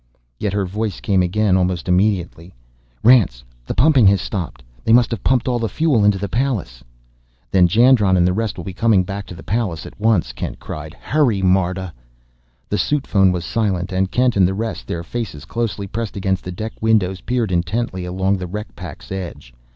[0.39, 2.55] Yet her voice came again almost immediately.
[3.03, 4.63] "Rance, the pumping has stopped!
[4.83, 6.83] They must have pumped all the fuel into the Pallas!"
[7.51, 10.57] "Then Jandron and the rest will be coming back to the Pallas at once!" Kent
[10.57, 10.95] cried.
[10.95, 11.93] "Hurry, Marta!"
[12.67, 16.43] The suit phone was silent; and Kent and the rest, their faces closely pressed against
[16.45, 19.53] the deck windows, peered intently along the wreck pack's edge.